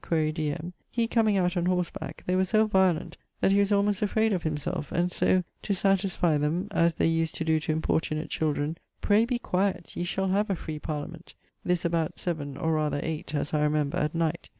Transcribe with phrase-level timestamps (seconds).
[0.03, 4.01] (quaere diem) he comeing out on horseback, they were so violent that he was almost
[4.01, 8.31] afrayd of himselfe, and so, to satisfie them (as they use to doe to importunate
[8.31, 11.35] children), Pray be quiet, yee shall have a free Parliament.
[11.63, 14.49] This about 7, or rather 8 as I remember at night.